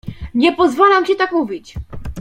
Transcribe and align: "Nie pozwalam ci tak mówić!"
"Nie 0.33 0.55
pozwalam 0.55 1.05
ci 1.05 1.15
tak 1.15 1.31
mówić!" 1.31 1.73